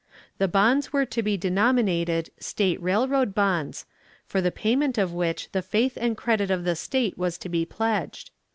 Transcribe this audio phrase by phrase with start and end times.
[0.39, 3.85] The bonds were to be denominated "State Railroad Bonds,"
[4.25, 7.67] for the payment of which the faith and credit of the state was to be
[7.67, 8.31] pledged.